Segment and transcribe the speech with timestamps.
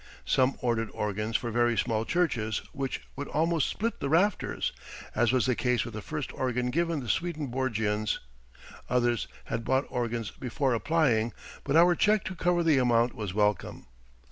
[0.25, 4.71] Some ordered organs for very small churches which would almost split the rafters,
[5.13, 8.17] as was the case with the first organ given the Swedenborgians;
[8.89, 11.33] others had bought organs before applying
[11.63, 13.85] but our check to cover the amount was welcome.